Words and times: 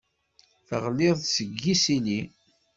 Teɣli-d 0.67 1.19
seg 1.33 1.51
yisili. 1.63 2.21